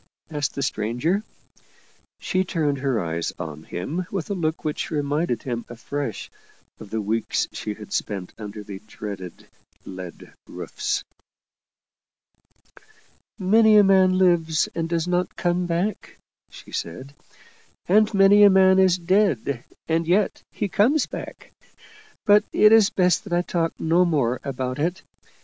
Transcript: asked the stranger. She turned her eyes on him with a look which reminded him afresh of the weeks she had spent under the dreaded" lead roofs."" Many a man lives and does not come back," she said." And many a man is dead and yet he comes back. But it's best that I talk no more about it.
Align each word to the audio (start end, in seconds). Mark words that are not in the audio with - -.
asked 0.31 0.55
the 0.55 0.63
stranger. 0.63 1.21
She 2.19 2.43
turned 2.43 2.79
her 2.79 2.99
eyes 2.99 3.31
on 3.37 3.61
him 3.63 4.07
with 4.09 4.31
a 4.31 4.33
look 4.33 4.63
which 4.65 4.89
reminded 4.89 5.43
him 5.43 5.63
afresh 5.69 6.31
of 6.79 6.89
the 6.89 6.99
weeks 6.99 7.47
she 7.51 7.75
had 7.75 7.93
spent 7.93 8.33
under 8.35 8.63
the 8.63 8.79
dreaded" 8.87 9.45
lead 9.85 10.33
roofs."" 10.47 11.03
Many 13.37 13.77
a 13.77 13.83
man 13.83 14.17
lives 14.17 14.67
and 14.73 14.89
does 14.89 15.07
not 15.07 15.35
come 15.35 15.67
back," 15.67 16.17
she 16.49 16.71
said." 16.71 17.13
And 17.87 18.11
many 18.11 18.41
a 18.41 18.49
man 18.49 18.79
is 18.79 18.97
dead 18.97 19.63
and 19.87 20.07
yet 20.07 20.41
he 20.51 20.67
comes 20.67 21.05
back. 21.05 21.51
But 22.25 22.43
it's 22.51 22.89
best 22.89 23.23
that 23.25 23.33
I 23.33 23.43
talk 23.43 23.79
no 23.79 24.03
more 24.05 24.41
about 24.43 24.79
it. 24.79 25.03